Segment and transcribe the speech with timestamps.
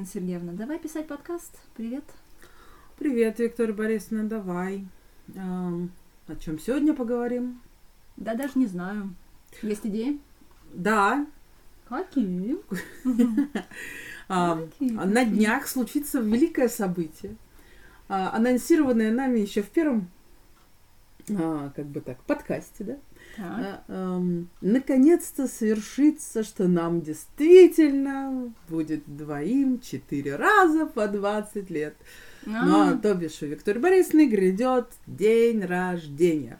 [0.00, 1.58] Галина Сергеевна, давай писать подкаст.
[1.76, 2.04] Привет.
[2.98, 4.86] Привет, Виктория Борисовна, давай.
[5.34, 5.92] Эм,
[6.26, 7.60] о чем сегодня поговорим?
[8.16, 9.14] Да даже не знаю.
[9.60, 10.18] Есть идеи?
[10.72, 11.26] Да.
[11.88, 12.56] Какие?
[14.28, 17.34] А, На днях случится великое событие,
[18.08, 20.08] а, анонсированное нами еще в первом,
[21.28, 22.96] а, как бы так, подкасте, да?
[23.36, 23.46] Так.
[23.46, 31.96] А, эм, Наконец-то свершится, что нам действительно будет двоим четыре раза по 20 лет.
[32.44, 36.58] Ну, а А, то бишь у Виктории Борисовны грядет день рождения.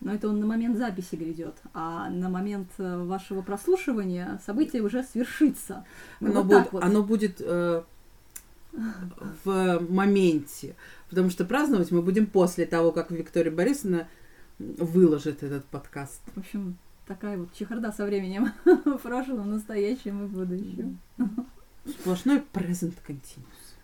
[0.00, 5.02] Но это он на момент записи грядет, а на момент э, вашего прослушивания событие уже
[5.02, 5.84] свершится.
[6.20, 6.84] Ну, Оно вот будет, вот.
[6.84, 7.82] оно будет э,
[9.44, 10.76] в моменте.
[11.08, 14.08] Потому что праздновать мы будем после того, как Виктория Борисовна
[14.58, 16.20] выложит этот подкаст.
[16.34, 16.76] В общем,
[17.06, 20.98] такая вот чехарда со временем в прошлом, настоящем и будущем.
[21.86, 23.76] Сплошной present continuous.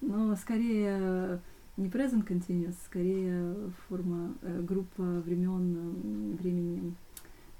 [0.00, 1.40] Но скорее
[1.76, 3.54] не present continuous, скорее
[3.88, 6.94] форма, э, группа времен, времени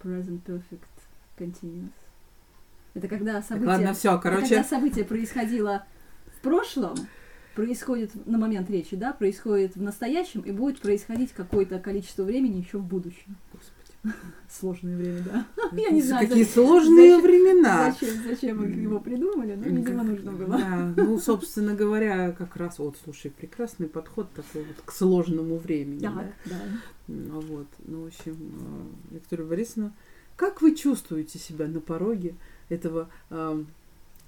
[0.03, 0.89] present perfect
[1.37, 1.91] continuous.
[2.95, 5.87] Это когда Так, событие, ладно, все, это когда короче, событие происходило
[6.37, 6.97] в прошлом,
[7.59, 12.79] происходит на момент речи, да, происходит в настоящем и будет происходить какое-то количество времени еще
[12.79, 13.35] в будущем.
[13.53, 14.15] Господи,
[14.49, 15.47] Сложное время, да.
[15.73, 17.91] Я не знаю, какие сложные времена.
[17.91, 20.57] Зачем, зачем его придумали, но, видимо, нужно было.
[20.57, 25.99] Да, ну, собственно говоря, как раз, вот, слушай, прекрасный подход такой вот к сложному времени.
[25.99, 26.33] да.
[26.45, 26.57] Да.
[27.09, 27.67] Ну, Вот.
[27.89, 28.37] Ну, в общем,
[29.11, 29.93] э, Виктория Борисовна,
[30.37, 32.37] как вы чувствуете себя на пороге
[32.69, 33.65] этого э,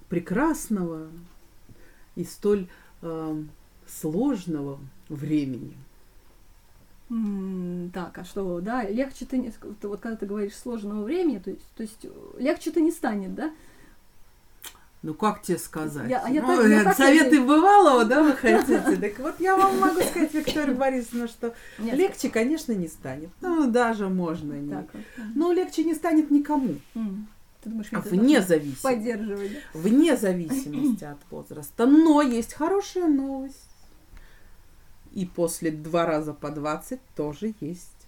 [0.09, 1.07] прекрасного
[2.17, 2.67] и столь
[3.03, 3.43] э,
[3.87, 5.77] сложного времени?
[7.93, 9.51] Так, а что, да, легче-то не...
[9.81, 12.07] ты Вот когда ты говоришь сложного времени, то есть, то есть
[12.39, 13.51] легче-то не станет, да?
[15.03, 16.09] Ну, как тебе сказать?
[16.11, 17.47] Я- а я Ну, так- я э, советы надеюсь.
[17.49, 18.97] бывалого, да, вы хотите?
[18.97, 23.31] Так вот, я вам могу сказать, Виктория Борисовна, что Нет, легче, конечно, не станет.
[23.41, 24.71] Ну, даже можно не.
[24.71, 25.03] Так, вот.
[25.35, 26.77] Но легче не станет никому.
[26.95, 27.27] М,
[27.63, 28.83] Ты думаешь, это Вне зависимости.
[28.83, 31.87] поддерживать, вне зависимости от возраста.
[31.87, 33.69] Но есть хорошая новость.
[35.13, 38.07] И после два раза по 20 тоже есть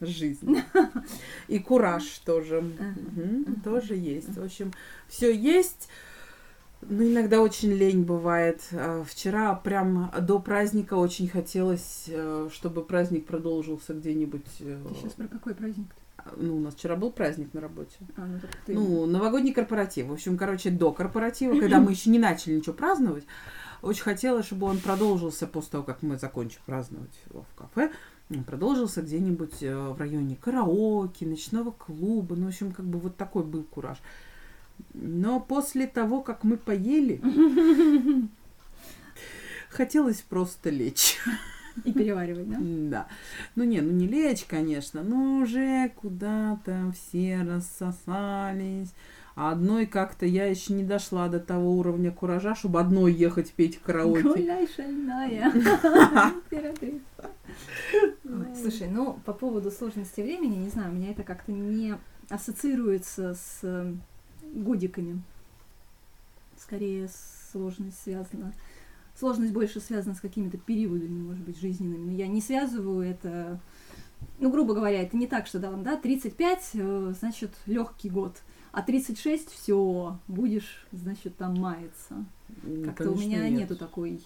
[0.00, 0.58] жизнь.
[1.48, 2.62] И кураж тоже.
[3.64, 4.36] Тоже есть.
[4.36, 4.72] В общем,
[5.08, 5.88] все есть.
[6.82, 8.60] Но иногда очень лень бывает.
[8.72, 14.44] А, Вчера прям до праздника очень хотелось, э, чтобы праздник продолжился где-нибудь.
[14.60, 15.86] э, Ты сейчас про какой праздник?
[16.36, 17.96] Ну, у нас вчера был праздник на работе.
[18.16, 18.74] А, ну, ты...
[18.74, 20.06] Ну, новогодний корпоратив.
[20.06, 23.24] В общем, короче, до корпоратива, когда мы еще не начали ничего праздновать,
[23.82, 27.92] очень хотелось, чтобы он продолжился после того, как мы закончим праздновать в кафе.
[28.46, 32.34] Продолжился где-нибудь э, в районе караоке, ночного клуба.
[32.34, 33.98] Ну, в общем, как бы вот такой был кураж.
[34.94, 37.20] Но после того, как мы поели,
[39.68, 41.18] хотелось просто лечь.
[41.82, 42.58] И переваривать, да?
[42.60, 43.06] Да.
[43.56, 48.92] Ну не, ну не лечь, конечно, но уже куда-то все рассосались.
[49.36, 53.80] А одной как-то я еще не дошла до того уровня куража, чтобы одной ехать петь
[53.80, 54.22] караоке.
[54.22, 57.30] Гуляй, шальная императрица.
[58.60, 61.96] Слушай, ну, по поводу сложности времени, не знаю, у меня это как-то не
[62.30, 63.92] ассоциируется с э,
[64.52, 65.20] годиками.
[66.56, 67.08] Скорее,
[67.50, 68.52] сложность связана...
[69.18, 72.06] Сложность больше связана с какими-то периодами, может быть, жизненными.
[72.06, 73.60] Но я не связываю это...
[74.40, 78.36] Ну, грубо говоря, это не так, что да, да, 35, э, значит, легкий год.
[78.72, 82.24] А 36 все, будешь, значит, там маяться.
[82.62, 83.60] Ну, Как-то у меня нет.
[83.60, 84.20] нету такой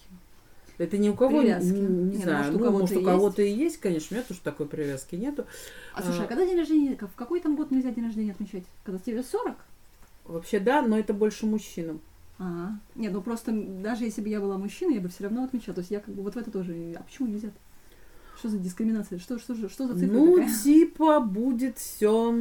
[0.79, 1.69] Это ни у кого, привязки.
[1.69, 4.15] не- не Нет, знаю, может, у ну, кого-то может, у кого-то и есть, конечно, у
[4.19, 5.45] меня тоже такой привязки нету.
[5.95, 6.27] А слушай, а А.
[6.27, 8.65] когда день рождения, в какой там год нельзя день рождения отмечать?
[8.85, 9.57] Когда тебе 40?
[10.25, 12.01] Вообще, да, но это больше мужчинам.
[12.39, 15.75] А, нет, ну просто даже если бы я была мужчиной, я бы все равно отмечала.
[15.75, 16.95] То есть я как бы вот в это тоже.
[16.99, 17.51] А почему нельзя?
[18.39, 19.19] Что за дискриминация?
[19.19, 20.55] Что, что, что за цифра Ну, такая?
[20.63, 22.33] типа, будет все.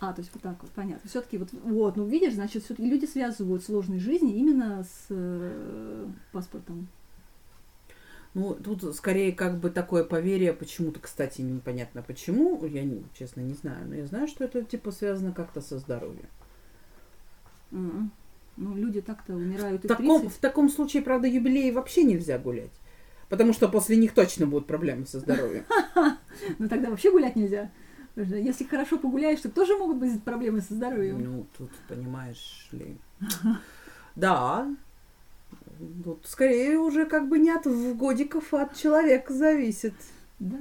[0.00, 1.08] А, то есть вот так вот, понятно.
[1.08, 6.88] Все-таки вот, вот, ну видишь, значит, все-таки люди связывают сложной жизни именно с э, паспортом.
[8.34, 13.54] Ну, тут скорее как бы такое поверье, почему-то, кстати, непонятно почему, я, не, честно, не
[13.54, 16.28] знаю, но я знаю, что это, типа, связано как-то со здоровьем.
[17.72, 18.12] М.
[18.56, 20.36] Ну, люди так-то умирают В таком, 30.
[20.36, 22.72] в таком случае, правда, юбилеи вообще нельзя гулять,
[23.28, 25.64] потому что после них точно будут проблемы со здоровьем.
[26.58, 27.70] Ну тогда вообще гулять нельзя.
[28.14, 31.22] Если хорошо погуляешь, то тоже могут быть проблемы со здоровьем.
[31.22, 32.96] Ну, тут, понимаешь ли...
[34.16, 34.66] Да,
[36.04, 37.66] тут скорее уже как бы не от
[37.96, 39.92] годиков, а от человека зависит.
[40.38, 40.56] Да.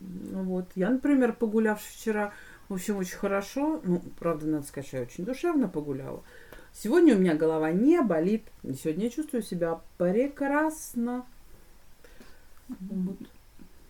[0.00, 0.66] Ну Вот.
[0.74, 2.32] Я, например, погулявши вчера,
[2.68, 3.80] в общем, очень хорошо.
[3.84, 6.22] Ну, правда, надо сказать, что я очень душевно погуляла.
[6.80, 8.44] Сегодня у меня голова не болит.
[8.62, 11.26] И сегодня я чувствую себя прекрасно.
[12.68, 13.16] Вот.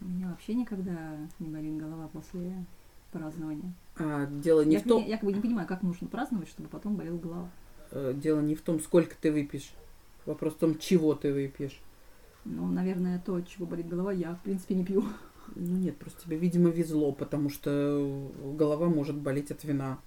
[0.00, 2.64] У меня вообще никогда не болит голова после
[3.12, 3.74] празднования.
[3.98, 6.48] А, дело не я, в том, я, я как бы не понимаю, как нужно праздновать,
[6.48, 7.50] чтобы потом болела голова.
[7.90, 9.70] э, дело не в том, сколько ты выпьешь.
[10.24, 11.78] Вопрос в том, чего ты выпьешь.
[12.46, 15.04] Ну, наверное, то, от чего болит голова, я, в принципе, не пью.
[15.56, 19.98] Ну нет, просто тебе, видимо, везло, потому что голова может болеть от вина.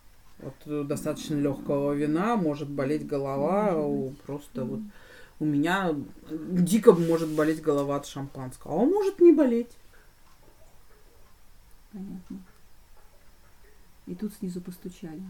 [0.44, 3.78] От э, достаточно легкого вина может болеть голова.
[3.78, 4.12] У-.
[4.26, 4.82] Просто вот
[5.40, 5.96] у меня
[6.30, 8.74] дико может болеть голова от шампанского.
[8.74, 9.72] А он может не болеть.
[11.92, 12.40] Понятно.
[14.08, 15.22] И тут снизу постучали.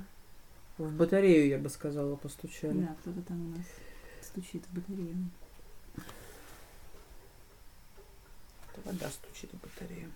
[0.78, 2.80] В батарею, я бы сказала, постучали.
[2.80, 3.66] Да, кто-то там у нас
[4.22, 5.30] стучит в батарею.
[8.74, 10.10] Это вода стучит в батарею.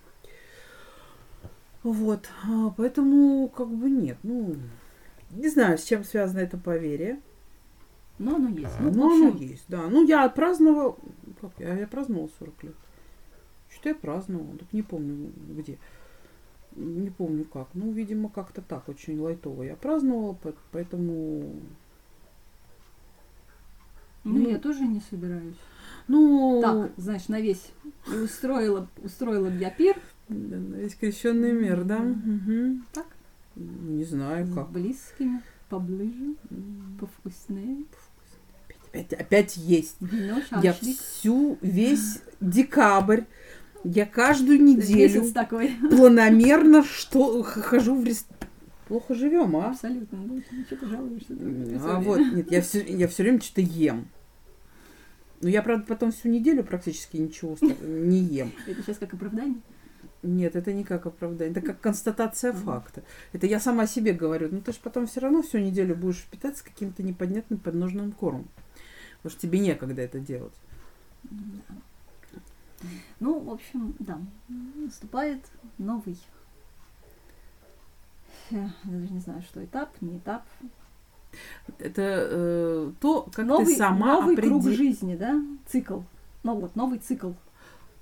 [1.83, 4.56] Вот, а, поэтому как бы нет, ну,
[5.31, 7.19] не знаю, с чем связано это поверье.
[8.18, 8.74] Но оно есть.
[8.80, 9.88] Ну, в Ну, оно есть, да.
[9.89, 10.95] Ну, я отпраздновала,
[11.42, 12.75] как я, я праздновала 40 лет.
[13.69, 15.77] Что я праздновала, так не помню где.
[16.75, 17.68] Не помню как.
[17.74, 21.56] Ну, видимо, как-то так, очень лайтово я праздновала, по- поэтому...
[24.24, 25.56] ну, ну, я тоже не собираюсь.
[26.07, 27.72] Ну, Так, знаешь, на весь
[28.24, 29.98] устроила, устроила я пир.
[30.30, 32.00] да, да, есть крещенный мир, да?
[32.00, 32.86] Мгм.
[32.94, 33.07] Так.
[33.55, 34.69] Не знаю, с как.
[34.69, 36.35] близкими, поближе,
[36.99, 37.85] повкуснее.
[38.89, 39.95] Опять, опять есть.
[39.99, 43.21] Вино, Я всю, весь декабрь,
[43.83, 45.71] я каждую неделю такой.
[45.89, 48.35] планомерно что хожу в ресторан.
[48.87, 49.71] Плохо живем, а?
[49.71, 50.17] Абсолютно.
[50.19, 51.33] Ну, что ты жалуешься?
[51.81, 54.07] А вот, нет, я все, я все время что-то ем.
[55.41, 58.51] Ну, я, правда, потом всю неделю практически ничего не ем.
[58.67, 59.57] Это сейчас как оправдание?
[60.25, 63.04] Нет, это не как оправдание, это как констатация факта.
[63.33, 64.50] Это я сама себе говорю.
[64.51, 68.48] Ну, ты же потом все равно всю неделю будешь питаться каким-то непонятным подножным кормом.
[69.18, 70.54] Потому что тебе некогда это делать.
[73.19, 74.19] Ну, в общем, да,
[74.75, 75.39] наступает
[75.77, 76.18] новый,
[78.51, 80.44] я даже не знаю, что этап, не этап.
[81.80, 86.01] Это э, то, как новый ты сама новый круг определ- жизни, да, цикл.
[86.44, 87.31] Ну вот, новый цикл.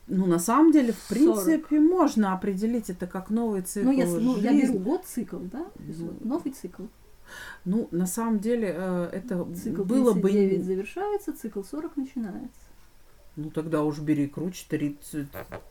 [0.07, 1.07] Ну, на самом деле, в 40.
[1.09, 5.65] принципе, можно определить это как новый цикл ну, если, ну, я беру год цикл, да,
[5.79, 6.13] Ну.
[6.21, 6.83] новый цикл.
[7.65, 10.29] Ну, на самом деле, э, это Цикл было бы...
[10.29, 12.59] 39 завершается, цикл 40 начинается.
[13.35, 15.27] Ну, тогда уж бери круче, 30,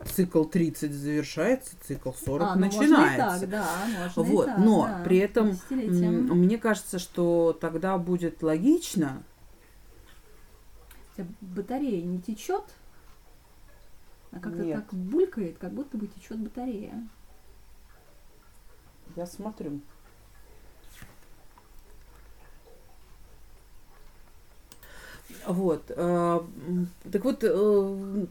[0.07, 3.41] цикл 30 завершается, цикл 40 а, ну, можно и начинается.
[3.41, 8.43] так, да, можно и Вот, так, но да, при этом Мне кажется, что тогда будет
[8.43, 9.23] логично.
[11.41, 12.65] Батарея не течет,
[14.33, 14.77] а как-то Нет.
[14.77, 17.07] так булькает, как будто бы течет батарея.
[19.15, 19.81] Я смотрю.
[25.47, 25.85] Вот.
[25.89, 26.41] э,
[27.11, 28.27] Так вот, э,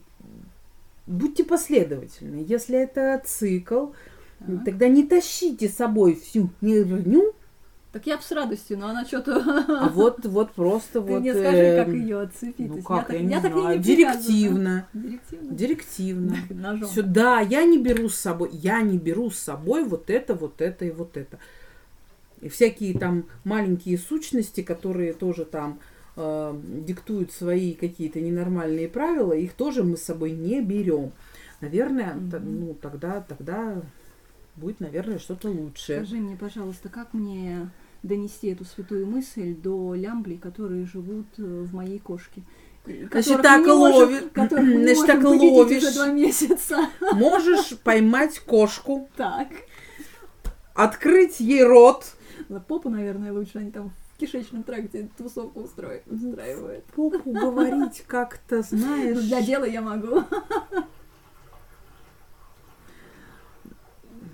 [1.07, 2.44] будьте последовательны.
[2.48, 3.88] Если это цикл,
[4.39, 4.65] Так.
[4.65, 7.33] тогда не тащите с собой всю нерню,
[7.92, 9.44] Так я бы с радостью, но она что-то...
[9.68, 11.20] а вот, вот просто Ты вот...
[11.20, 12.70] мне скажи, как эм, ее отцепить.
[12.70, 13.78] Ну как, я, я, не я так знаю.
[13.78, 14.88] не Директивно.
[14.94, 15.56] Директивно.
[15.56, 16.38] Директивно.
[16.50, 16.90] Ножом.
[16.90, 20.86] Сюда я не беру с собой, я не беру с собой вот это, вот это
[20.86, 21.38] и вот это.
[22.40, 25.80] И всякие там маленькие сущности, которые тоже там
[26.15, 31.12] э, диктуют свои какие-то ненормальные правила, их тоже мы с собой не берем.
[31.60, 32.60] Наверное, Мгм.
[32.60, 33.82] ну тогда, тогда
[34.56, 36.00] будет, наверное, что-то лучшее.
[36.00, 37.70] Скажи мне, пожалуйста, как мне
[38.03, 42.41] донести эту святую мысль до лямблей, которые живут э, в моей кошке?
[43.12, 44.24] Которых так ловишь.
[44.34, 45.84] Значит, так ловишь.
[45.84, 46.89] уже два месяца.
[47.13, 49.48] Можешь поймать кошку, Так.
[50.74, 52.05] открыть ей рот,
[52.67, 56.84] попу, наверное, лучше они там в кишечном тракте тусовку устрои- устраивают.
[56.96, 59.20] попу говорить как-то, Ну, знаешь.
[59.20, 60.24] для дела я могу.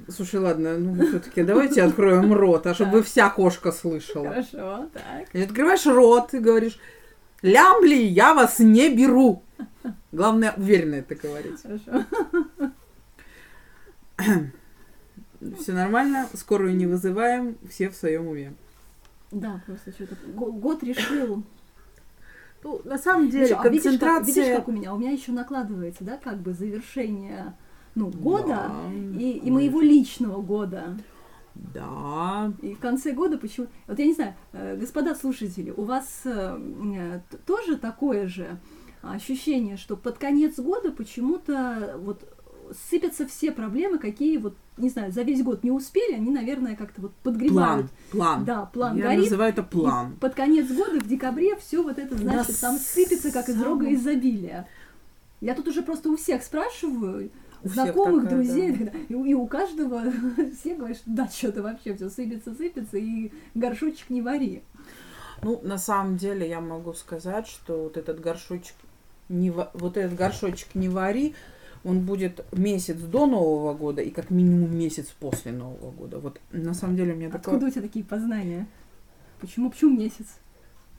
[0.10, 4.30] Слушай, ладно, ну все-таки давайте откроем рот, а чтобы вся кошка слышала.
[4.30, 5.34] Хорошо, так.
[5.34, 6.80] И открываешь рот и говоришь,
[7.42, 9.44] лямбли, я вас не беру.
[10.12, 11.62] Главное, уверенно это говорить.
[11.62, 12.06] Хорошо.
[15.60, 18.54] Все нормально, скорую не вызываем, все в своем уме.
[19.32, 21.44] Да, просто что-то го- год решил.
[22.64, 24.34] Ну, на самом деле, Видишь, а видишь, как, концентрация...
[24.44, 24.94] видишь, как у меня?
[24.94, 27.54] У меня еще накладывается, да, как бы завершение
[27.98, 29.20] ну, года Да.
[29.20, 30.98] и, и моего личного года.
[31.56, 32.52] Да.
[32.62, 33.68] И в конце года почему...
[33.88, 36.60] Вот я не знаю, э, господа слушатели, у вас э,
[36.96, 38.60] э, тоже такое же
[39.02, 42.22] ощущение, что под конец года почему-то вот
[42.90, 47.02] сыпятся все проблемы, какие вот, не знаю, за весь год не успели, они, наверное, как-то
[47.02, 47.88] вот подгребают.
[48.12, 48.46] План, план.
[48.46, 49.22] Да, план Я горит.
[49.22, 50.16] называю это и план.
[50.20, 53.92] под конец года, в декабре, все вот это, значит, Да там сыпется, как из рога
[53.94, 54.68] изобилия.
[55.40, 57.30] Я тут уже просто у всех спрашиваю,
[57.68, 58.92] У знакомых, такая, друзей, да.
[59.10, 60.04] и, у- и у каждого
[60.60, 64.62] все говорят, что да, что-то вообще все сыпется, сыпется, и горшочек не вари.
[65.44, 68.76] Ну, на самом деле я могу сказать, что вот этот горшочек
[69.30, 71.36] не вот этот горшочек не вари,
[71.84, 76.20] он будет месяц до Нового года и как минимум месяц после Нового года.
[76.20, 77.54] Вот на самом деле у меня такое...
[77.56, 78.68] Откуда у тебя такие познания?
[79.40, 80.26] Почему, почему месяц?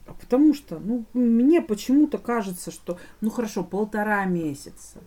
[0.07, 4.99] А Потому что, ну, мне почему-то кажется, что, ну хорошо, полтора месяца.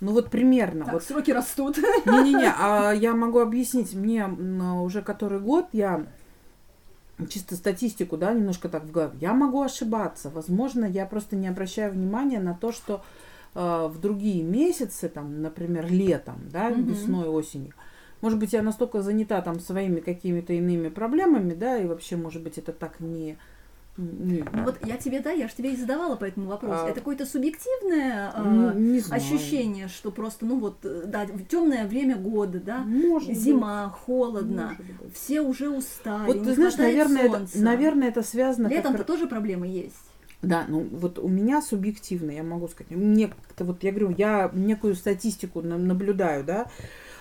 [0.00, 0.84] Ну вот примерно.
[0.84, 1.78] Так, вот сроки растут.
[1.78, 3.94] Не-не-не, а я могу объяснить.
[3.94, 6.06] Мне уже который год я
[7.28, 9.16] чисто статистику, да, немножко так в голове.
[9.20, 10.30] Я могу ошибаться.
[10.30, 13.02] Возможно, я просто не обращаю внимания на то, что
[13.54, 16.84] э, в другие месяцы, там, например, летом, да, Мгм.
[16.84, 17.72] весной, осенью,
[18.20, 22.58] может быть, я настолько занята там своими какими-то иными проблемами, да, и вообще, может быть,
[22.58, 23.38] это так не...
[23.96, 26.84] не- Ну вот я тебе, да, я же тебе и задавала по этому вопросу.
[26.84, 26.88] А.
[26.88, 29.22] Это какое-то субъективное а, ну, не знаю.
[29.22, 33.38] ощущение, что просто, ну вот, э, да, темное время года, да, Может быть.
[33.38, 35.14] зима, холодно, Может быть.
[35.14, 39.26] все уже устали, Вот ты знаешь, наверное это, наверное, это связано как Летом-то раз- тоже
[39.26, 39.94] проблемы есть.
[40.42, 44.50] Да, ну вот у меня субъективно, я могу сказать, мне как-то вот я говорю, я
[44.52, 46.66] некую статистику на- наблюдаю, да,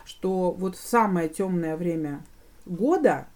[0.03, 2.21] что вот в самое темное время
[2.65, 3.27] года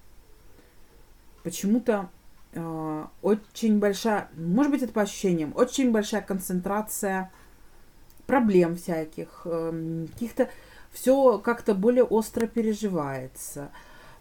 [1.44, 2.10] почему-то
[2.54, 7.32] э, очень большая, может быть, это по ощущениям, очень большая концентрация
[8.26, 10.50] проблем всяких, эм, каких-то
[10.92, 13.72] все как-то более остро переживается,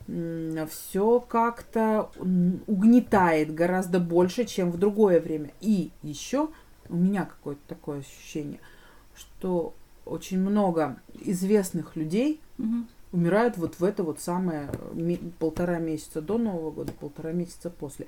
[0.06, 2.10] все как-то
[2.66, 5.50] угнетает гораздо больше, чем в другое время.
[5.60, 6.48] И еще
[6.88, 8.60] у меня какое-то такое ощущение,
[9.14, 9.74] что
[10.06, 12.88] очень много известных людей Мгм.
[13.12, 18.06] Умирают вот в это вот самое ме- полтора месяца до Нового года, полтора месяца после.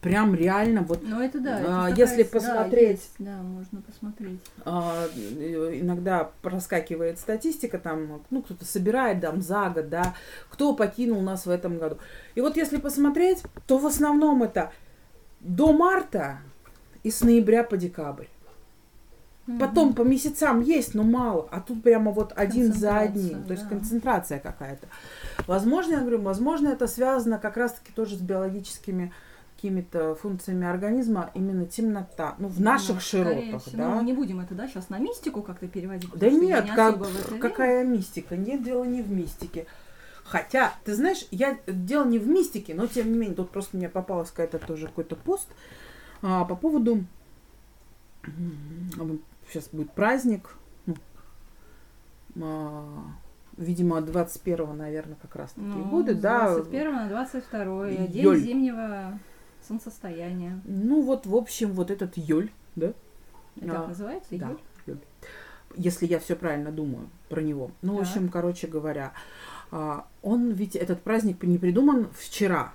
[0.00, 1.58] Прям реально вот Ну это да.
[1.60, 4.38] это А, такая если с- да, посмотреть- есть, Да, можно посмотреть.
[4.64, 10.14] а, э, иногда проскакивает статистика, там, ну, кто-то собирает там за год, да,
[10.50, 11.98] кто покинул нас в этом году.
[12.36, 14.72] И вот если посмотреть, то в основном это
[15.40, 16.38] до марта
[17.02, 18.26] и с ноября по декабрь.
[19.58, 21.48] Потом по месяцам есть, но мало.
[21.50, 23.44] А тут прямо вот один за одним.
[23.44, 23.70] То есть да.
[23.70, 24.88] концентрация какая-то.
[25.46, 29.12] Возможно, я говорю, возможно, это связано как раз-таки тоже с биологическими
[29.56, 32.36] какими-то функциями организма, именно темнота.
[32.38, 33.76] Ну, в наших Ну, широтах, всего.
[33.76, 33.94] да.
[33.96, 36.10] Ну, не будем это, да, сейчас на мистику как-то переводить.
[36.14, 37.00] Да нет, не как,
[37.40, 38.36] какая мистика?
[38.36, 39.66] Нет, дело не в мистике.
[40.22, 43.88] Хотя, ты знаешь, я дело не в мистике, но тем не менее, тут просто мне
[43.88, 45.48] попалась какая-то тоже какой-то пост
[46.22, 47.04] а, по поводу
[49.50, 50.54] сейчас будет праздник,
[52.40, 52.84] а,
[53.56, 56.54] видимо, 21 наверное, как раз такие Ну, годы, да.
[56.54, 58.38] 21 на 22 день Йоль.
[58.40, 59.18] зимнего
[59.66, 60.60] солнцестояния.
[60.64, 62.92] Ну вот, в общем, вот этот Йоль, да?
[63.60, 64.28] Это А, называется?
[64.36, 64.58] Да, Йоль?
[64.86, 64.98] Йоль.
[65.76, 67.70] Если я все правильно думаю про него.
[67.82, 68.06] Ну, в Так.
[68.08, 69.12] общем, короче говоря,
[69.70, 72.72] а, он ведь этот праздник не придуман вчера.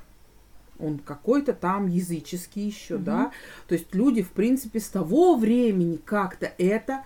[0.84, 3.04] Он какой-то там языческий еще, Мгм.
[3.06, 3.32] да.
[3.68, 7.04] То есть люди, в принципе, с того времени как-то это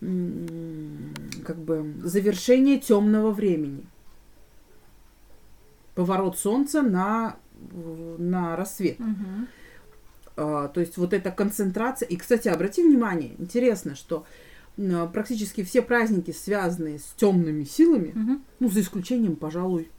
[0.00, 3.84] как бы завершение темного времени.
[5.96, 7.36] Поворот солнца на,
[7.72, 9.00] на рассвет.
[9.00, 9.48] Мгм.
[10.36, 12.08] А, то есть вот эта концентрация.
[12.08, 14.24] И, кстати, обрати внимание, интересно, что
[15.12, 18.42] практически все праздники, связанные с темными силами, Мгм.
[18.60, 19.90] ну, за исключением, пожалуй,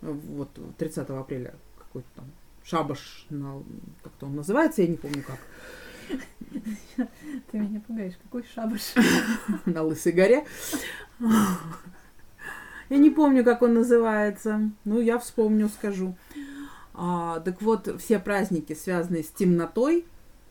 [0.00, 1.54] вот 30 апреля
[1.96, 2.24] какой-то там
[2.64, 3.62] шабаш, на,
[4.02, 5.38] как-то он называется, я не помню как,
[7.50, 8.14] Ты меня пугаешь.
[8.22, 8.94] Какой шабаш?
[9.64, 10.44] на Лысой горе.
[12.88, 14.70] Я не помню, как он называется.
[14.84, 16.16] Ну, я вспомню, скажу.
[16.94, 20.06] А, так вот, все праздники, связанные с темнотой,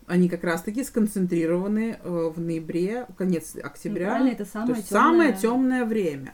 [0.05, 4.07] они как раз-таки сконцентрированы э, в ноябре, конец Ну, октября.
[4.09, 4.83] правильно, это то самое темное.
[4.83, 6.33] самое темное время.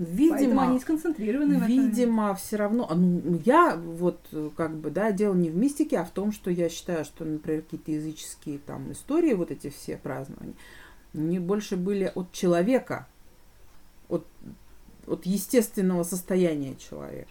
[0.00, 1.68] Поэтому Видимо, они сконцентрированы в этом.
[1.68, 2.88] Видимо, все равно.
[2.94, 6.50] Ну, я вот э, как бы, да, дело не в мистике, а в том, что
[6.50, 10.54] я считаю, что, например, какие-то языческие там истории, вот эти все празднования,
[11.12, 13.08] они больше были от человека,
[14.08, 14.26] от,
[15.06, 17.30] от естественного состояния человека.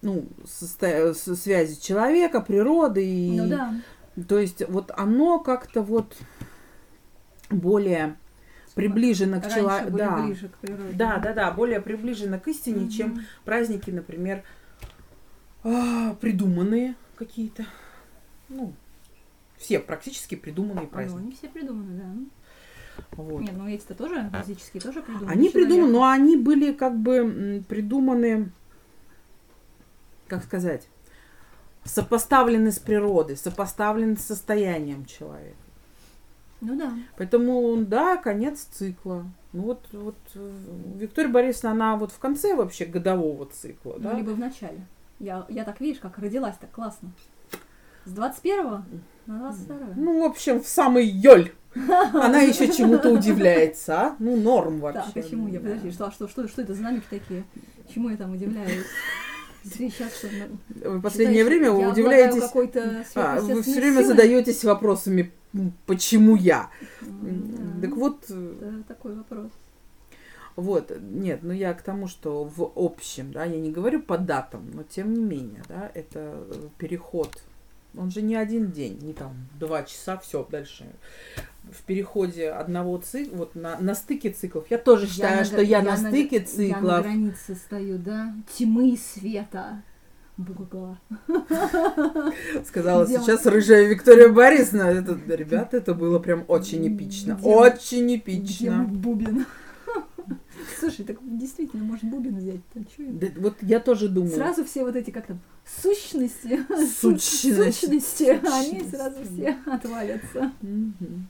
[0.00, 3.74] Ну, состо- связи человека, природы и Ну да.
[4.26, 6.16] то есть вот оно как-то вот
[7.50, 8.16] более
[8.74, 9.96] приближено к человеку.
[9.96, 10.28] Да.
[10.94, 12.90] Да, да, да, более приближено к истине, Мгм.
[12.90, 14.42] чем праздники, например,
[15.64, 17.64] а, придуманные какие-то.
[18.48, 18.72] Ну,
[19.56, 21.22] все практически придуманные Ну, праздники.
[21.22, 23.02] они все придуманы, да.
[23.12, 23.40] Вот.
[23.40, 25.30] Нет, ну эти-то тоже физические тоже придуманы.
[25.30, 28.50] Они придуманы, но они были как бы придуманы,
[30.26, 30.88] как сказать,
[31.84, 35.56] сопоставлены с природой, сопоставлены с состоянием человека.
[36.62, 36.92] Ну да.
[37.18, 39.26] Поэтому, да, конец цикла.
[39.52, 40.50] Ну вот, вот э,
[40.96, 44.14] Виктория Борисовна, она вот в конце вообще годового цикла, Ну, да?
[44.14, 44.80] либо в начале.
[45.18, 47.10] Я, я так, видишь, как родилась так классно.
[48.04, 48.84] С 21
[49.26, 51.52] на 22 Ну, в общем, в самый ёль.
[51.74, 54.16] Она еще чему-то удивляется, а?
[54.20, 55.10] Ну, норм вообще.
[55.14, 55.58] Так, а чему я?
[55.58, 57.44] Подожди, что, что, что, что это за намеки такие?
[57.92, 58.84] Чему я там удивляюсь?
[59.64, 62.42] Сейчас что, на- Вы последнее время вы удивляетесь...
[63.14, 64.04] А, вы все время силой?
[64.04, 65.32] задаетесь вопросами,
[65.86, 66.70] почему я.
[67.00, 67.80] Да.
[67.82, 69.50] Так вот, э, Это такой вопрос.
[70.56, 74.70] вот, нет, ну я к тому, что в общем, да, я не говорю по датам,
[74.74, 77.42] но тем не менее, да, это э, переход.
[77.96, 80.86] Он же не один день, не там два часа, все, дальше.
[81.70, 85.64] В переходе одного цикла, вот на, на стыке циклов, я тоже считаю, на что гра-
[85.64, 87.02] я, на гра- стыке Я на циклов.
[87.02, 88.34] границе стою, да?
[88.56, 89.82] Тьмы и света.
[90.42, 90.98] Буква.
[92.66, 94.82] Сказала Где сейчас рыжая Виктория Борисовна.
[94.84, 97.34] Это, ребята, это было прям очень эпично.
[97.34, 97.48] Где?
[97.48, 98.72] Очень Где эпично.
[98.76, 99.46] мой бубен?
[100.78, 102.60] Слушай, так действительно, может бубен взять?
[102.98, 104.32] Да, вот я тоже думаю.
[104.32, 105.40] Сразу все вот эти, как там,
[105.82, 106.60] сущности,
[107.00, 107.52] Сущности.
[107.52, 110.52] сущности, они Сущности, сразу все отвалятся.
[110.62, 111.26] Мгм.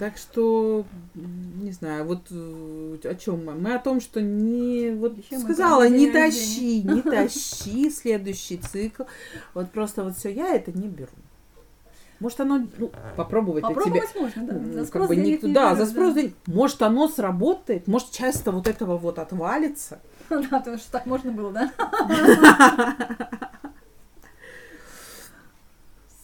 [0.00, 0.84] Так что,
[1.14, 3.54] не знаю, вот э, о чем мы?
[3.54, 9.04] Мы о том, что не, вот мы сказала, не тащи, не тащи следующий цикл.
[9.54, 11.10] Вот просто вот все, я это не беру.
[12.18, 13.74] Может, оно, ну, попробовать-то тебе.
[13.76, 14.54] Попробовать можно, да.
[14.54, 16.34] Ну, За как спрос бы денег никто- не да, берут, за спрос денег.
[16.46, 20.00] Может, оно сработает, может, часто вот этого вот отвалится.
[20.28, 21.72] Да, потому что так можно было, да?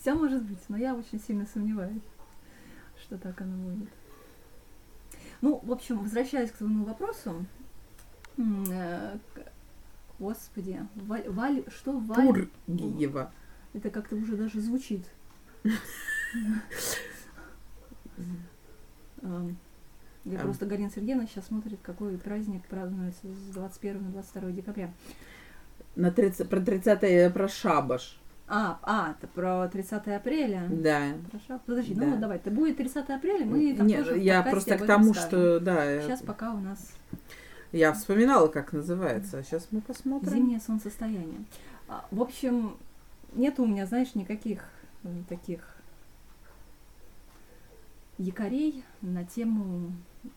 [0.00, 2.02] Все может быть, но я очень сильно сомневаюсь,
[3.12, 3.88] что так оно будет.
[5.42, 7.44] Ну, в общем, возвращаясь к твоему вопросу,
[8.38, 9.16] э,
[10.18, 13.30] господи, Валь, Валь- что Валь, Пургиева.
[13.74, 15.04] это как-то уже даже звучит.
[19.22, 19.56] Эм,
[20.24, 20.42] Я Ам.
[20.44, 24.92] просто Галина Сергеевна сейчас смотрит, какой праздник празднуется с 21 на 22 декабря.
[25.96, 28.18] На 30, про 30 про шабаш.
[28.54, 30.68] А, а, это про 30 апреля.
[30.70, 31.14] Да.
[31.30, 31.62] Хорошо.
[31.64, 32.04] Подожди, Да.
[32.04, 35.28] ну давай, это будет 30 апреля, мы там Нет, тоже я просто к тому, скажем.
[35.30, 36.92] что, да, э, Сейчас пока у нас
[37.72, 40.30] я вспоминала, как называется, а сейчас мы посмотрим.
[40.30, 41.46] зимнее солнцестояние.
[41.88, 42.76] А, В общем,
[43.32, 44.62] нет у меня, знаешь, никаких
[45.04, 45.60] э, таких
[48.18, 49.92] якорей на тему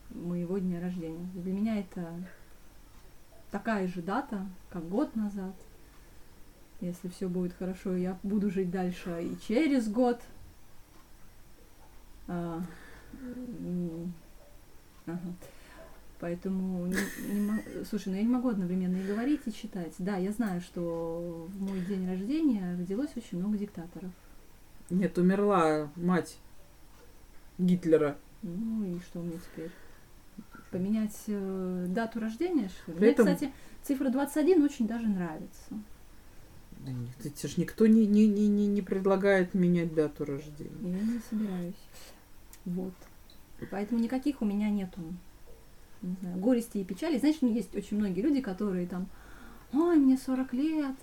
[0.08, 1.28] моего дня рождения.
[1.34, 2.14] Для меня это
[3.50, 5.54] такая же дата, как год назад.
[6.80, 10.20] Если все будет хорошо, я буду жить дальше и через год.
[12.28, 12.62] А,
[15.06, 15.18] ага.
[16.18, 19.92] Поэтому, не- не слушай, ну я не могу одновременно и говорить, и читать.
[19.98, 24.10] Да, я знаю, что в мой день рождения родилось очень много диктаторов.
[24.88, 26.38] Нет, умерла мать
[27.58, 28.16] Гитлера.
[28.42, 29.70] Ну и что мне теперь?
[30.70, 32.96] Поменять э, дату рождения, что ли?
[32.98, 35.74] При Мне, этом- кстати, цифра 21 очень даже нравится.
[36.92, 40.70] Да это ж никто не, не, не, не, не предлагает менять дату рождения.
[40.82, 41.74] Я не собираюсь.
[42.64, 42.94] Вот.
[43.70, 45.00] Поэтому никаких у меня нету
[46.02, 47.18] не знаю, горести и печали.
[47.18, 49.08] Знаешь, ну, есть очень многие люди, которые там,
[49.72, 50.96] ой, мне 40 лет,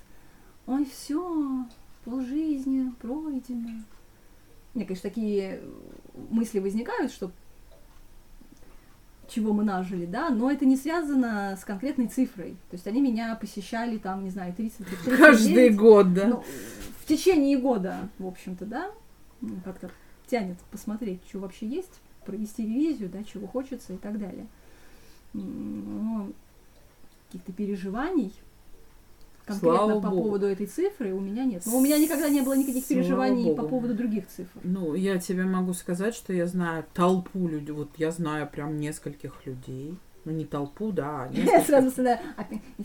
[0.66, 1.66] ой, все,
[2.06, 3.84] полжизни пройдено.
[4.74, 5.62] Мне, конечно, такие
[6.30, 7.32] мысли возникают, что
[9.28, 12.52] чего мы нажили, да, но это не связано с конкретной цифрой.
[12.70, 15.20] То есть они меня посещали там, не знаю, 30 39.
[15.20, 16.28] Каждый год, да?
[16.28, 16.44] Ну,
[17.00, 18.92] в течение года, в общем-то, да,
[19.42, 19.90] м, как-то
[20.28, 24.48] тянет посмотреть, что вообще есть, провести ревизию, да, чего хочется и так далее.
[25.34, 26.30] Но
[27.28, 28.34] каких-то переживаний
[29.46, 30.24] конкретно Слава по богу.
[30.24, 31.64] поводу этой цифры у меня нет.
[31.66, 33.70] Но у меня никогда не было никаких Слава переживаний по богу.
[33.70, 34.60] поводу других цифр.
[34.64, 37.72] Ну, я тебе могу сказать, что я знаю толпу людей.
[37.74, 39.98] Вот я знаю прям нескольких людей.
[40.26, 41.68] Ну, не толпу, да, а Я нескольких.
[41.68, 42.22] сразу всегда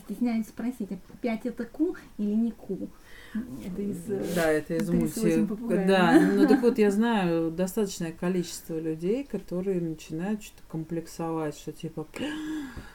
[0.05, 2.88] стесняюсь спросить, опять это ку или не ку?
[3.35, 4.09] Это из...
[4.09, 5.47] э, Да, это из 38 мультика.
[5.55, 5.87] попугаев.
[5.87, 12.07] Да, ну так вот я знаю достаточное количество людей, которые начинают что-то комплексовать, что типа,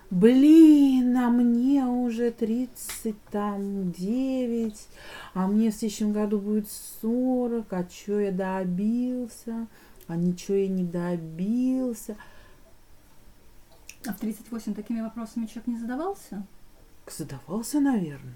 [0.09, 4.87] блин, а мне уже 30, там, 9,
[5.33, 6.67] а мне в следующем году будет
[7.01, 9.67] 40, а чё я добился,
[10.07, 12.15] а ничего я не добился.
[14.05, 16.45] А в 38 такими вопросами человек не задавался?
[17.07, 18.33] Задавался, наверное.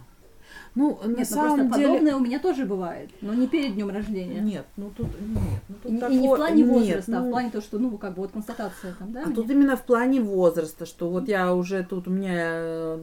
[0.75, 1.87] Ну, на Нет, ну самом просто деле...
[1.89, 4.39] подобное у меня тоже бывает, но не перед днем рождения.
[4.41, 7.19] Нет, ну тут нет, ну тут И, и такое- не в плане нет, возраста, а
[7.21, 9.23] ну, в плане того, что, ну, как бы вот констатация там, да?
[9.23, 9.35] А мне?
[9.35, 12.97] тут именно в плане возраста, что вот я уже тут у меня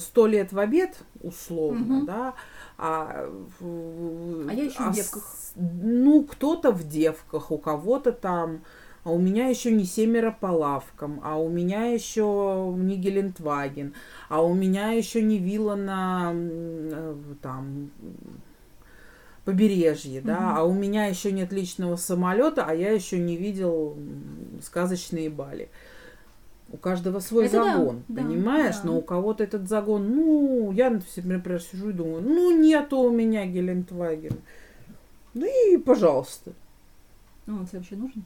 [0.00, 2.06] сто лет в обед, условно, Мгм.
[2.06, 2.34] да,
[2.78, 3.28] а,
[3.60, 5.36] в- А я ещё в с- девках.
[5.56, 8.60] Ну, кто-то в девках, у кого-то там,
[9.04, 13.94] а у меня еще не семеро по лавкам, а у меня еще не Гелендваген,
[14.28, 17.90] а у меня еще не вилла на э, там
[19.44, 20.58] побережье, да, Мгм.
[20.58, 23.96] а у меня еще нет личного самолета, а я еще не видел
[24.62, 25.70] сказочные Бали.
[26.72, 28.76] У каждого свой Это загон, да, понимаешь?
[28.76, 28.82] да.
[28.84, 33.44] Но у кого-то этот загон, ну, я, например, сижу и думаю, ну, нету у меня
[33.46, 34.36] Гелендваген.
[35.34, 36.52] Ну и пожалуйста.
[37.46, 38.22] Ну, он тебе вообще нужен?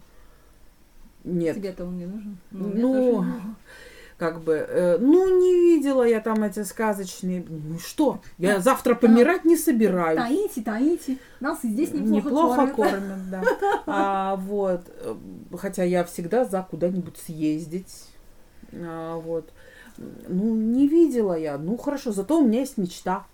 [1.25, 1.57] Нет.
[1.57, 2.37] Тебе-то он не нужен?
[2.51, 3.57] Ну, нужен.
[4.17, 7.45] Как бы, э, ну, не видела я там эти сказочные.
[7.49, 8.21] Ну что?
[8.39, 10.19] Я завтра помирать не собираюсь.
[10.21, 12.93] Таите, таите, нас и здесь неплохо, Неплохо кормят.
[12.93, 13.43] кормят, да.
[13.87, 15.17] А, вот, э,
[15.59, 18.07] хотя я всегда за куда-нибудь съездить.
[18.73, 19.53] А, вот.
[20.29, 21.59] Ну, не видела я.
[21.59, 23.27] Ну, хорошо, зато у меня есть мечта.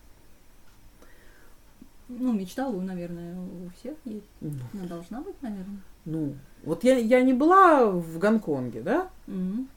[2.09, 4.26] Ну, мечта, у, наверное, у всех есть.
[4.40, 5.81] Ну, Она должна быть, наверное.
[6.05, 9.11] Ну, вот я, я не была в Гонконге, да?
[9.29, 9.68] М,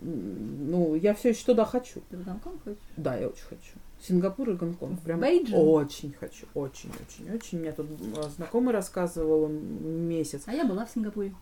[0.00, 2.00] Ну, я все еще туда хочу.
[2.10, 2.78] Ты в Гонконг хочешь?
[2.96, 3.72] Да, я очень хочу.
[4.00, 5.00] Сингапур и Гонконг.
[5.00, 5.54] Прям Бейджин?
[5.56, 6.46] очень хочу.
[6.54, 7.60] Очень, очень, очень.
[7.60, 10.42] Меня тут э, знакомый рассказывал месяц.
[10.46, 11.34] А я была в Сингапуре.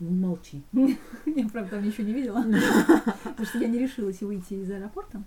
[0.00, 0.62] Ну, молчи.
[1.26, 2.42] Я, правда, там ничего не видела.
[3.24, 5.22] Потому что я не решилась выйти из аэропорта.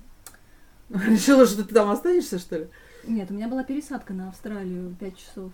[0.89, 2.67] Решила, что ты там останешься, что ли?
[3.05, 5.51] Нет, у меня была пересадка на Австралию 5 часов.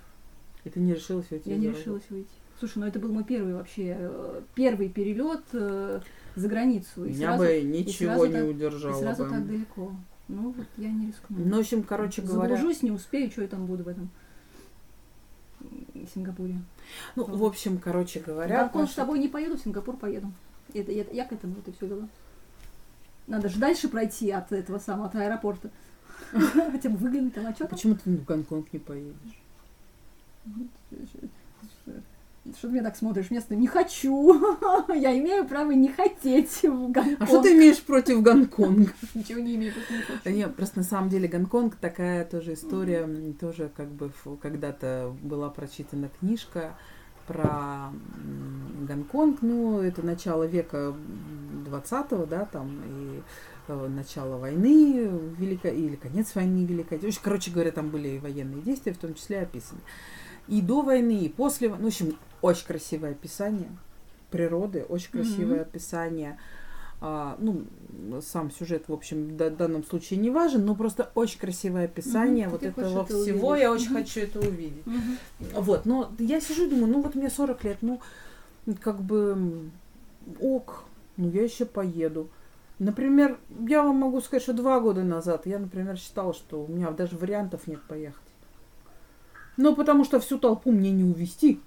[0.67, 1.49] И ты не решилась уйти?
[1.49, 2.27] Я не решилась выйти.
[2.60, 6.01] Слушай, ну это был мой первый вообще, э, первый перелет э,
[6.36, 7.06] за границу.
[7.06, 9.30] И Меня сразу, бы и ничего сразу не так- и удержало сразу бы.
[9.30, 9.95] так далеко.
[10.27, 11.38] Ну, вот я не рискну.
[11.39, 12.56] Ну, в общем, короче говоря...
[12.58, 14.10] Заблужусь, не успею, что я там буду в этом
[15.62, 16.60] м, Сингапуре.
[17.15, 18.63] Ну, в общем, короче В говоря...
[18.63, 20.30] Гонконг с тобой не поеду, в Сингапур поеду.
[20.73, 22.10] Это, я, я к этому вот и все вела.
[23.27, 25.69] Надо же дальше пройти от этого самого, от аэропорта.
[26.32, 29.41] Хотя бы выглянуть там, а что А почему ты в Гонконг не поедешь?
[32.58, 33.30] Что ты меня так смотришь?
[33.30, 34.34] Вместо не хочу.
[34.96, 37.22] Я имею право не хотеть в Гонконг.
[37.22, 38.92] А что ты имеешь против Гонконга?
[39.14, 39.74] Ничего не имею.
[40.24, 43.08] Да нет, просто на самом деле Гонконг такая тоже история,
[43.40, 46.78] тоже как бы когда-то была прочитана книжка
[47.28, 47.92] про
[48.88, 50.96] Гонконг, ну, это начало века
[51.66, 53.22] 20 да, там, и
[53.68, 57.02] э, начало войны великой, или конец войны великой.
[57.22, 59.82] Короче говоря, там были и военные действия, в том числе описаны.
[60.48, 63.70] И до войны, и после, ну, в общем, очень красивое описание
[64.32, 65.62] природы, очень красивое Мгм.
[65.70, 66.40] описание
[67.00, 67.64] а, ну,
[68.22, 72.46] сам сюжет, в общем, в да- данном случае не важен, но просто очень красивое описание
[72.48, 73.50] Мгм, вот ты этого это всего.
[73.50, 73.62] увидеть.
[73.62, 73.94] Я очень Мгм.
[73.98, 74.86] хочу это увидеть.
[74.88, 75.18] Мгм.
[75.62, 78.02] Вот, но я сижу и думаю, ну вот мне 40 лет, ну,
[78.82, 79.70] как бы
[80.42, 80.86] ок,
[81.18, 82.30] ну я еще поеду.
[82.80, 86.90] Например, я вам могу сказать, что два года назад я, например, считала, что у меня
[86.92, 88.22] даже вариантов нет поехать.
[89.58, 91.60] Ну, потому что всю толпу мне не увезти.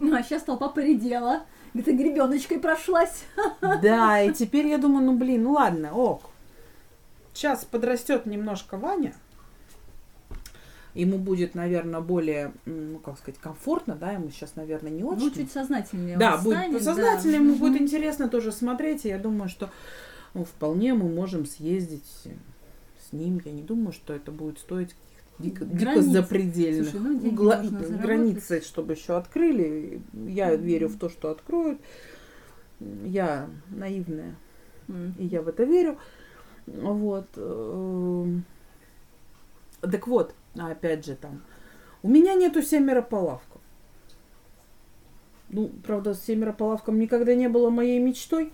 [0.00, 1.42] А сейчас толпа поредела.
[1.74, 3.24] Где-то гребеночкой прошлась.
[3.82, 6.22] Да, и теперь я думаю, ну блин, ну ладно, ок.
[7.32, 9.14] Сейчас подрастет немножко Ваня.
[10.94, 15.26] Ему будет, наверное, более, ну, как сказать, комфортно, да, ему сейчас, наверное, не очень.
[15.26, 17.44] Ну, чуть сознательнее да, он будет станет, сознательно, да.
[17.44, 19.70] ему будет интересно тоже смотреть, и я думаю, что
[20.34, 22.06] ну, вполне мы можем съездить
[23.08, 23.40] с ним.
[23.44, 24.96] Я не думаю, что это будет стоить
[25.38, 26.04] дико, дико Границ.
[26.06, 30.00] запредельных Слушай, ну, деньги гла- границы, чтобы еще открыли.
[30.12, 30.62] Я Мгм.
[30.62, 31.80] верю в то, что откроют.
[33.04, 34.36] Я наивная,
[34.88, 35.14] М.
[35.18, 35.98] и я в это верю.
[36.66, 37.26] Вот.
[37.36, 38.44] эм.
[39.80, 41.40] Так вот, опять же там.
[42.02, 43.60] У меня нету семеро по лавкам.
[45.50, 48.52] Ну, правда, семеро по лавкам никогда не было моей мечтой.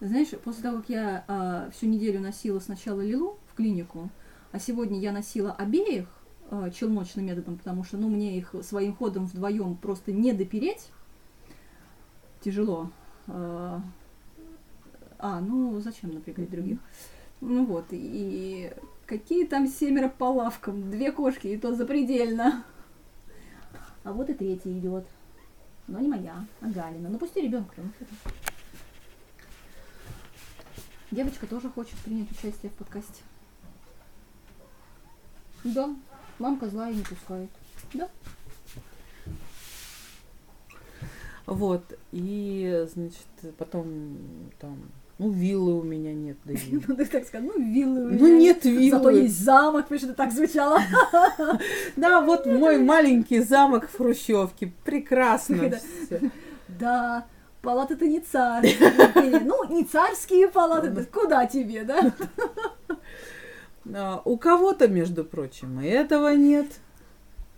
[0.00, 4.10] Знаешь, после того, как я а, всю неделю носила сначала Лилу в клинику,
[4.56, 6.08] а сегодня я носила обеих
[6.50, 10.88] а, челночным методом, потому что, ну, мне их своим ходом вдвоем просто не допереть.
[12.40, 12.90] Тяжело.
[13.26, 13.82] А,
[15.18, 16.78] а, ну, зачем напрягать других?
[17.42, 18.72] Ну вот, и
[19.04, 20.90] какие там семеро по лавкам?
[20.90, 22.64] Две кошки, и то запредельно.
[24.04, 25.06] А вот и третья идет.
[25.86, 27.10] Но не моя, а Галина.
[27.10, 27.74] Ну пусти ребенка.
[27.76, 27.90] Ну.
[31.10, 33.20] Девочка тоже хочет принять участие в подкасте.
[35.74, 35.90] Да,
[36.38, 37.50] мамка злая не пускает.
[37.94, 38.08] Да.
[41.46, 41.82] Вот.
[42.12, 44.16] И, значит, потом
[44.60, 44.76] там
[45.18, 48.26] Ну, виллы у меня нет, да и- Ну, ты так сказал, ну, виллы у Ну,
[48.26, 48.90] меня нет виллы.
[48.90, 50.78] Зато есть замок, потому что так звучало.
[51.96, 54.72] Да, вот мой маленький замок в Хрущевке.
[54.84, 55.70] Прекрасно
[56.68, 57.26] Да.
[57.62, 59.40] палаты-то не царские.
[59.44, 62.12] Ну, не царские палаты, да куда тебе, да?
[63.94, 66.66] А, У кого-то, между прочим, и этого нет.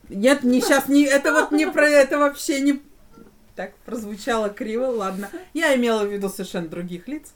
[0.09, 2.83] Нет, не сейчас, не, это вот не про это вообще не...
[3.55, 5.29] Так прозвучало криво, ладно.
[5.53, 7.33] Я имела в виду совершенно других лиц.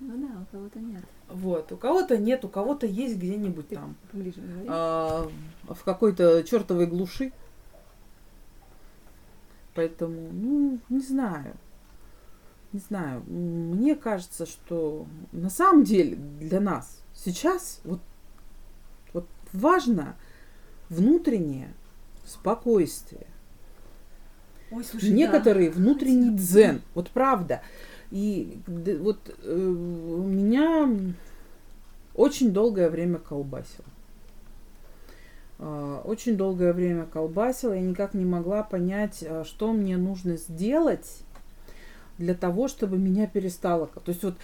[0.00, 1.02] Ну да, у кого-то нет.
[1.28, 3.96] Вот, у кого-то нет, у кого-то есть где-нибудь там.
[4.12, 4.32] говори.
[4.68, 5.28] а,
[5.64, 7.32] в какой-то чертовой глуши.
[9.74, 11.54] Поэтому, ну, не знаю.
[12.72, 13.22] Не знаю.
[13.26, 18.00] Мне кажется, что на самом деле для нас сейчас вот,
[19.12, 20.16] вот важно
[20.88, 21.74] внутреннее
[22.24, 23.26] спокойствие.
[24.70, 26.82] Ой, слушай, Некоторый внутренний дзен.
[26.94, 27.62] Вот правда.
[28.10, 30.88] И вот э, меня
[32.14, 33.84] очень долгое время колбасило.
[35.58, 37.72] А, Очень долгое время колбасило.
[37.72, 41.22] Я никак не могла понять, а, что мне нужно сделать
[42.18, 43.86] для того, чтобы меня перестало.
[43.86, 44.34] То есть вот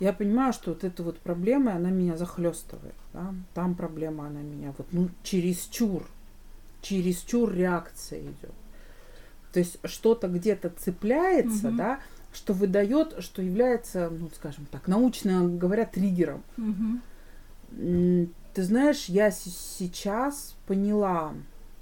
[0.00, 2.94] я понимаю, что вот эта вот проблема, она меня захлестывает.
[3.12, 3.34] Да?
[3.54, 6.04] Там проблема, она меня вот ну чересчур,
[6.82, 8.52] чересчур реакция идет.
[9.52, 11.76] То есть что-то где-то цепляется, Мгм.
[11.76, 12.00] да,
[12.32, 16.42] что выдает, что является, ну, скажем так, научно говоря, триггером.
[17.78, 21.32] М, Ты знаешь, я сейчас поняла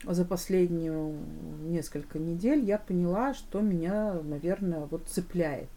[0.04, 1.14] за последние
[1.62, 5.68] несколько недель, я поняла, что меня, наверное, вот цепляет.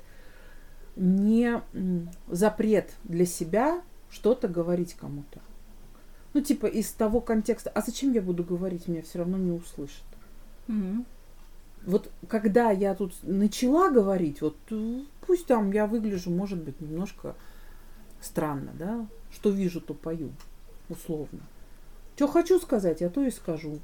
[0.96, 1.62] Не
[2.28, 5.42] запрет для себя что-то говорить кому-то.
[6.34, 10.04] Ну, типа из того контекста, а зачем я буду говорить, меня все равно не услышат.
[10.68, 11.06] Мгм.
[11.86, 17.36] Вот когда я тут начала говорить, вот э, пусть там я выгляжу, может быть, немножко
[18.22, 20.32] странно, да, что вижу, то пою,
[20.90, 21.42] условно.
[22.16, 23.80] Что хочу сказать, я то и скажу.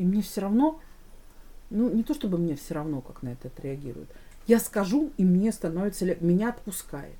[0.00, 0.80] И мне все равно,
[1.68, 4.08] ну, не то чтобы мне все равно, как на это отреагируют.
[4.46, 7.18] Я скажу, и мне становится, меня отпускает.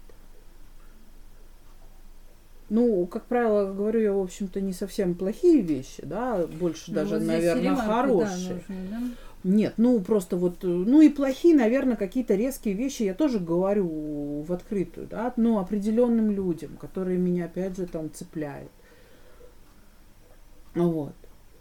[2.71, 7.19] Ну, как правило, говорю я, в общем-то, не совсем плохие вещи, да, больше Ну, даже,
[7.19, 8.55] вот наверное, да, хорошие.
[8.55, 9.01] нужна, да?
[9.45, 14.41] Нет, ну просто вот, э, ну и плохие, наверное, какие-то резкие вещи я тоже говорю
[14.43, 18.71] в открытую, да, ну определенным людям, которые меня опять же там цепляют.
[20.75, 21.13] Ну Вот.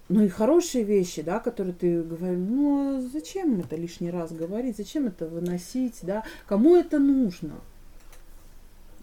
[0.10, 4.78] Ну и хорошие вещи, да, которые ты говоришь, ну а зачем это лишний раз говорить,
[4.78, 7.62] зачем это выносить, да, кому это нужно?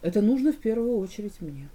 [0.03, 1.69] Это нужно в первую очередь мне.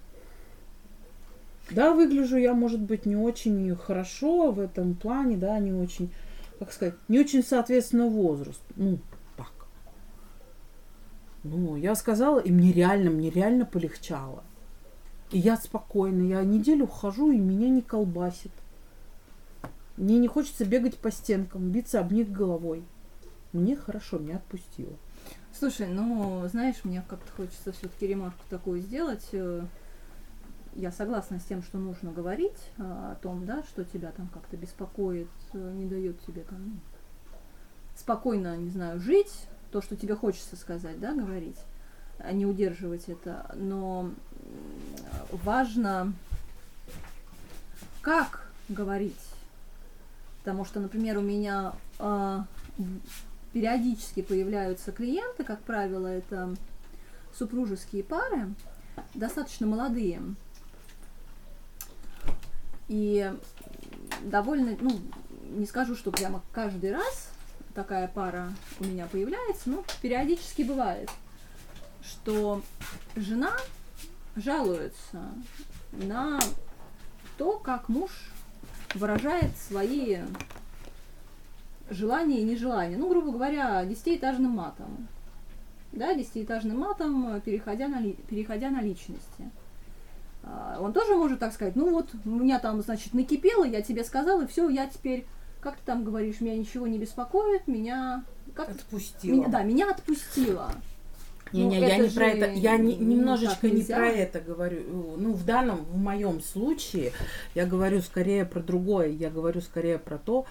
[1.72, 6.12] Да, выгляжу я, может быть, не очень хорошо в этом плане, да, не очень
[6.62, 8.62] как сказать, не очень соответственно возраст.
[8.76, 9.00] Ну,
[9.36, 9.52] так.
[11.44, 14.44] Ну, я сказала, и мне реально, мне реально полегчало.
[15.32, 18.52] И я спокойно, я неделю хожу, и меня не колбасит.
[20.02, 22.84] Мне не хочется бегать по стенкам, биться об них головой.
[23.54, 24.98] Мне хорошо, меня отпустило.
[25.54, 29.28] Слушай, ну, знаешь, мне как-то хочется все-таки ремарку такую сделать.
[29.32, 29.64] Э,
[30.74, 34.58] Я согласна с тем, что нужно говорить а, о том, да, что тебя там как-то
[34.58, 36.80] беспокоит, э, не дает тебе там
[37.96, 39.32] спокойно, не знаю, жить,
[39.72, 41.60] то, что тебе хочется сказать, да, говорить,
[42.18, 43.54] а не удерживать это.
[43.54, 44.10] Но
[45.44, 46.12] важно,
[48.02, 49.14] как говорить.
[50.44, 52.46] Потому что, например, у меня а,
[53.54, 56.56] периодически появляются клиенты, как правило, это
[57.34, 58.54] супружеские пары,
[59.14, 60.22] достаточно молодые.
[62.88, 63.32] И
[64.24, 65.00] довольно, ну,
[65.52, 67.30] не скажу, что прямо каждый раз
[67.76, 71.10] такая пара у меня появляется, но периодически бывает,
[72.04, 72.64] что
[73.16, 73.54] жена
[74.36, 75.22] жалуется
[75.92, 76.40] на
[77.38, 78.12] то, как муж
[78.96, 80.20] выражает свои
[81.90, 82.98] желания и нежелания.
[82.98, 85.08] Ну, грубо говоря, десятиэтажным матом.
[85.92, 89.52] Да, десятиэтажным матом, переходя на, переходя на личности.
[90.44, 94.04] А, Он тоже может так сказать, ну вот, у меня там, значит, накипело, я тебе
[94.04, 95.26] сказала, и все, я теперь,
[95.60, 98.24] как ты там говоришь, меня ничего не беспокоит, меня...
[98.54, 99.34] Как, Отпустила.
[99.34, 100.72] меня да, меня отпустила.
[101.54, 105.16] Не, не, Ну, я не про это, я не- немножечко не про это говорю.
[105.18, 107.12] Ну, в данном, в моем случае,
[107.56, 109.08] я говорю скорее про другое.
[109.10, 110.46] Я говорю скорее про то,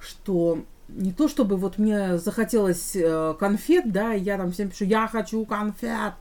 [0.00, 4.84] что не то чтобы вот мне захотелось э, конфет, да, и я там всем пишу,
[4.84, 6.14] я хочу конфет.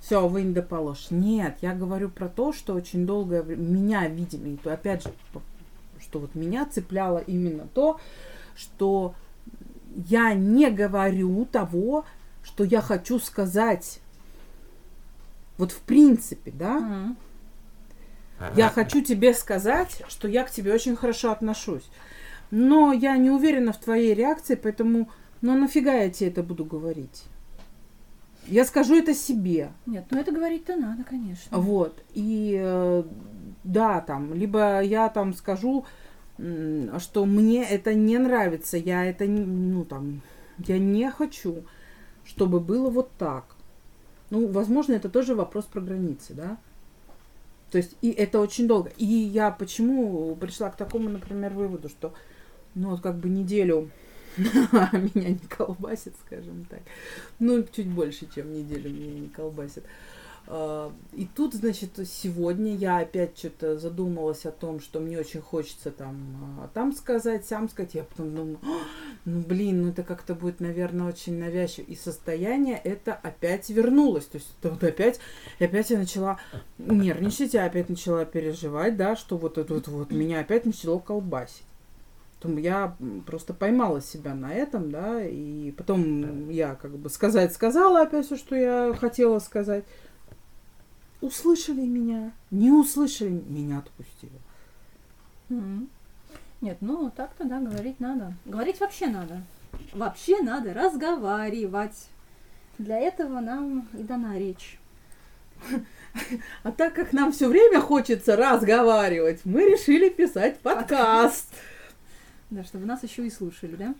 [0.00, 1.06] Все, вынь да положь.
[1.10, 5.10] Нет, я говорю про то, что очень долгое время меня, видимо, то опять же,
[5.98, 7.98] что вот меня цепляло именно то,
[8.54, 9.14] что
[10.08, 12.04] я не говорю того,
[12.44, 14.00] что я хочу сказать.
[15.58, 16.78] Вот в принципе, да?
[16.78, 17.16] Мгм.
[18.56, 21.88] Я хочу тебе сказать, что я к тебе очень хорошо отношусь.
[22.50, 25.08] Но я не уверена в твоей реакции, поэтому,
[25.40, 27.24] ну нафига я тебе это буду говорить?
[28.46, 29.70] Я скажу это себе.
[29.86, 31.56] Нет, ну это говорить-то надо, конечно.
[31.56, 32.02] Вот.
[32.12, 33.04] И э,
[33.64, 35.86] да, там, либо я там скажу,
[36.36, 40.20] что мне это не нравится, я это, ну там,
[40.58, 41.64] я не хочу,
[42.24, 43.44] чтобы было вот так.
[44.30, 46.58] Ну, возможно, это тоже вопрос про границы, да?
[47.70, 48.90] То есть, и это очень долго.
[48.96, 52.14] И я почему пришла к такому, например, выводу, что,
[52.74, 53.90] ну, вот как бы неделю
[54.36, 56.80] меня не колбасит, скажем так.
[57.38, 59.84] Ну, чуть больше, чем неделю меня не колбасит.
[60.46, 65.90] А, И тут, значит, сегодня я опять что-то задумалась о том, что мне очень хочется
[65.90, 66.16] там,
[66.60, 67.94] а, там сказать, сам сказать.
[67.94, 68.82] Я потом думаю, «А,
[69.24, 71.86] ну блин, ну это как-то будет, наверное, очень навязчиво.
[71.86, 74.26] И состояние это опять вернулось.
[74.26, 75.18] То есть это вот опять,
[75.58, 76.38] и опять я начала
[76.78, 81.64] нервничать, я опять начала переживать, да, что вот это вот, вот меня опять начало колбасить.
[82.44, 88.02] Потом я просто поймала себя на этом, да, и потом я как бы сказать сказала
[88.02, 89.84] опять все, что я хотела сказать.
[91.24, 94.38] Услышали меня, не услышали, меня отпустили.
[96.60, 98.34] Нет, ну так-то, да, говорить надо.
[98.44, 99.40] Говорить вообще надо.
[99.94, 102.10] Вообще надо разговаривать.
[102.76, 104.78] Для этого нам и дана речь.
[106.62, 111.48] А так как нам все время хочется разговаривать, мы решили писать подкаст.
[112.50, 113.94] Да, чтобы нас еще и слушали, да?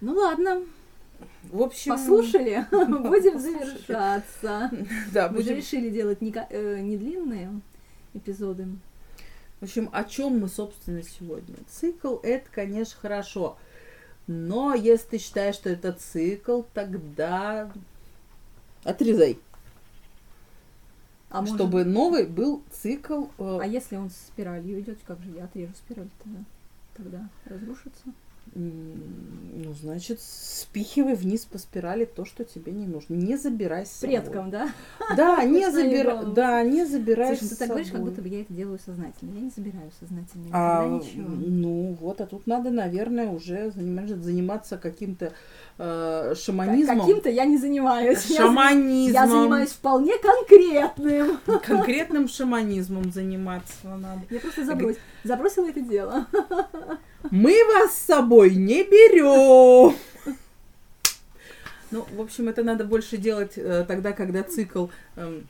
[0.00, 0.62] Ну ладно,
[1.44, 4.70] В общем, послушали, будем завершаться.
[5.12, 7.60] Да, Мы же решили делать не, э, не длинные
[8.14, 8.66] эпизоды.
[9.60, 11.54] В общем, о чем мы, собственно, сегодня?
[11.68, 13.56] Цикл это, конечно, хорошо.
[14.26, 17.70] Но если ты считаешь, что это цикл, тогда
[18.84, 19.38] отрезай.
[21.30, 23.26] А может- чтобы новый был цикл.
[23.38, 26.38] э, А если он с спиралью идет, как же я отрежу спираль тогда?
[26.96, 28.04] Тогда разрушится.
[28.54, 33.14] Ну, значит, спихивай вниз по спирали то, что тебе не нужно.
[33.14, 34.16] Не забирай с собой.
[34.16, 34.70] предком, да?
[35.16, 36.26] Да, не забирай.
[36.34, 39.34] Да, не забирай Слушай, ты с так говоришь, как будто бы я это делаю сознательно.
[39.34, 40.46] Я не забираю сознательно.
[40.52, 41.28] А, ничего.
[41.28, 45.32] ну вот, а тут надо, наверное, уже заниматься, заниматься каким-то
[45.78, 47.00] э, шаманизмом.
[47.00, 48.24] Каким-то я не занимаюсь.
[48.26, 49.22] Я за- Шаманизмом.
[49.22, 51.38] Я занимаюсь вполне конкретным.
[51.64, 54.20] Конкретным шаманизмом заниматься надо.
[54.30, 56.26] Я просто заброс- забросила это дело.
[57.30, 59.94] Мы вас с собой не берем.
[61.90, 65.48] Ну, в общем, это надо больше делать э, тогда, когда цикл, эм,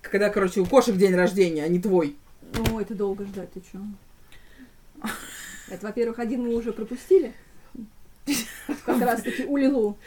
[0.00, 2.16] когда, короче, у кошек день рождения, а не твой.
[2.72, 3.80] Ой, это долго ждать, ты чё?
[5.68, 7.34] Это, во-первых, один мы уже пропустили.
[8.84, 9.98] Как раз таки у Лилу.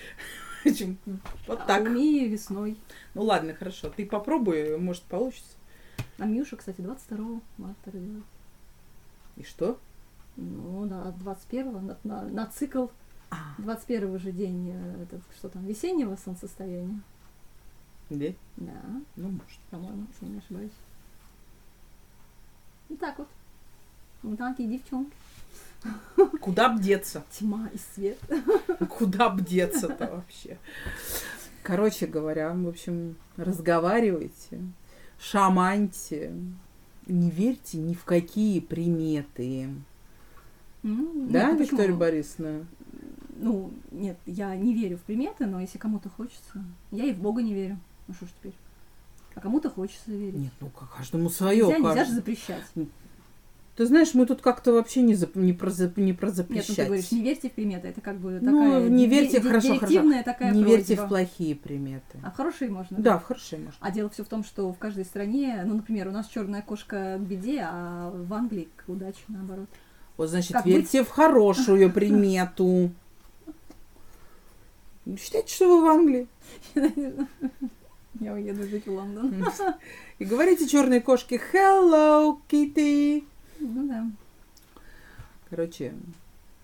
[1.47, 1.83] Вот А так.
[1.83, 2.77] у Мии весной.
[3.13, 3.91] Ну ладно, хорошо.
[3.95, 5.55] Ты попробуй, может, получится.
[6.17, 8.23] А Миюша, кстати, 22 марта родилась.
[9.37, 9.77] И что?
[10.37, 12.87] Ну, да, от 21 на, на, на цикл
[13.57, 16.99] 21 же день, э, это, что там, весеннего солнцестояния.
[18.09, 18.27] Да?
[18.57, 18.81] Да,
[19.15, 19.59] Ну, может.
[19.71, 20.71] по-моему, если не ошибаюсь.
[22.89, 23.27] И так вот.
[24.23, 25.11] Вот такие девчонки.
[26.41, 27.23] Куда б деться?
[27.31, 28.17] Тьма и свет.
[28.89, 30.57] Куда б деться-то вообще?
[31.63, 34.61] Короче говоря, в общем, разговаривайте,
[35.19, 36.33] шаманьте,
[37.07, 39.69] не верьте ни в какие приметы.
[40.83, 41.77] Ну, да, нет, почему?
[41.77, 42.65] Виктория Борисовна?
[43.37, 46.63] Ну, нет, я не верю в приметы, но если кому-то хочется...
[46.91, 47.79] Я и в Бога не верю.
[48.07, 48.53] Ну что ж теперь?
[49.33, 50.39] А кому-то хочется верить.
[50.39, 51.65] Нет, ну каждому свое.
[51.65, 52.63] нельзя, нельзя же запрещать.
[53.75, 56.75] Ты знаешь, мы тут как-то вообще не, зап- не, про, не про Нет, ну запрещать.
[56.77, 57.89] ты говоришь, не верьте в приметы.
[57.89, 61.05] Это как бы Ну, такая не ди- верьте, ди- хорошо, директивная такая не верьте просьба.
[61.05, 62.19] в плохие приметы.
[62.23, 62.97] А в хорошие можно.
[62.97, 63.77] Да, в хорошие можно.
[63.81, 67.17] А дело все в том, что в каждой стране, ну, например, у нас черная кошка
[67.19, 69.67] к беде, а в Англии к удаче, наоборот.
[70.15, 72.91] Вот, значит, Как верьте в хорошую примету.
[75.19, 76.27] Считайте, что вы в Англии.
[78.21, 79.45] Я уеду жить в Лондон.
[80.19, 83.25] И говорите черной кошке Hello, Kitty.
[83.67, 84.05] Ну да.
[85.49, 85.93] Короче,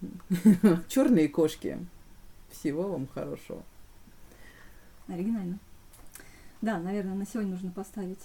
[0.88, 1.78] черные кошки.
[2.52, 3.64] Всего вам хорошего.
[5.08, 5.58] Оригинально.
[6.62, 8.20] Да, наверное, на сегодня нужно поставить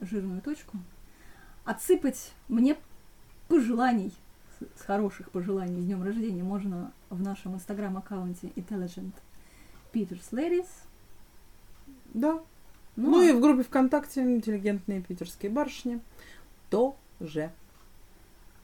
[0.00, 0.76] жирную точку.
[1.64, 2.76] Отсыпать мне
[3.48, 4.12] пожеланий,
[4.58, 9.12] с- хороших пожеланий с днем рождения можно в нашем инстаграм-аккаунте Intelligent
[9.92, 10.68] Peters Ladies.
[12.12, 12.40] Да.
[12.96, 16.00] Ну, Ну, а и в группе ВКонтакте «Интеллигентные питерские барышни»
[16.70, 17.50] тоже.